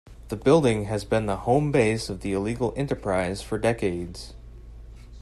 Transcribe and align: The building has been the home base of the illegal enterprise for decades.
The 0.29 0.35
building 0.35 0.85
has 0.85 1.05
been 1.05 1.27
the 1.27 1.35
home 1.37 1.71
base 1.71 2.09
of 2.09 2.21
the 2.21 2.33
illegal 2.33 2.73
enterprise 2.75 3.43
for 3.43 3.59
decades. 3.59 4.33